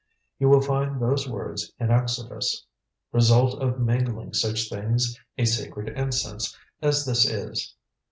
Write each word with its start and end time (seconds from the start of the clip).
You 0.39 0.49
will 0.49 0.61
find 0.63 0.99
those 0.99 1.29
words 1.29 1.73
in 1.79 1.91
Exodus. 1.91 2.65
Result 3.11 3.61
of 3.61 3.79
mingling 3.79 4.33
such 4.33 4.67
things 4.67 5.15
a 5.37 5.45
sacred 5.45 5.89
incense, 5.95 6.57
as 6.81 7.05
this 7.05 7.23
is. 7.23 7.75